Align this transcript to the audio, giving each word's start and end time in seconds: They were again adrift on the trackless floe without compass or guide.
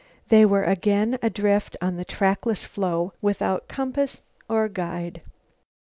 They 0.29 0.47
were 0.47 0.63
again 0.63 1.19
adrift 1.21 1.77
on 1.79 1.97
the 1.97 2.03
trackless 2.05 2.65
floe 2.65 3.13
without 3.21 3.67
compass 3.67 4.23
or 4.49 4.67
guide. 4.67 5.21